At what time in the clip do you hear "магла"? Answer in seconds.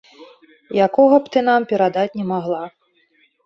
2.33-2.63